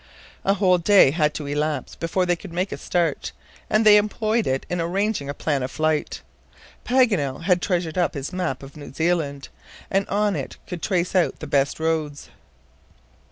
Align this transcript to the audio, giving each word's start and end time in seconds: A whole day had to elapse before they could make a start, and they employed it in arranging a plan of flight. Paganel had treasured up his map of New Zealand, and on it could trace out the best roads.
A 0.43 0.55
whole 0.55 0.79
day 0.79 1.11
had 1.11 1.31
to 1.35 1.45
elapse 1.45 1.93
before 1.93 2.25
they 2.25 2.35
could 2.35 2.51
make 2.51 2.71
a 2.71 2.77
start, 2.77 3.33
and 3.69 3.85
they 3.85 3.97
employed 3.97 4.47
it 4.47 4.65
in 4.67 4.81
arranging 4.81 5.29
a 5.29 5.33
plan 5.35 5.61
of 5.61 5.69
flight. 5.69 6.21
Paganel 6.83 7.43
had 7.43 7.61
treasured 7.61 7.99
up 7.99 8.15
his 8.15 8.33
map 8.33 8.63
of 8.63 8.75
New 8.75 8.91
Zealand, 8.91 9.49
and 9.91 10.09
on 10.09 10.35
it 10.35 10.57
could 10.65 10.81
trace 10.81 11.13
out 11.13 11.37
the 11.39 11.45
best 11.45 11.79
roads. 11.79 12.29